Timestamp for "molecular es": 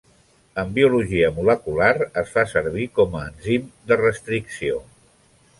1.35-2.33